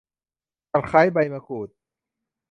[0.71, 1.69] ตะไคร้ใบมะกรูด